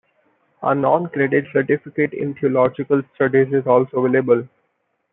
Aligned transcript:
A 0.63 0.73
non-credit 0.73 1.45
Certificate 1.53 2.11
in 2.13 2.33
Theological 2.33 3.03
Studies 3.13 3.53
is 3.53 3.67
also 3.67 3.97
available. 4.03 4.47